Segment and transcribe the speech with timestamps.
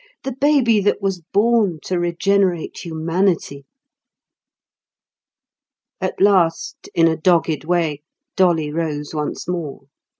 [0.23, 3.65] The baby that was born to regenerate humanity!
[5.99, 8.01] At last, in a dogged way,
[8.35, 9.81] Dolly rose once more.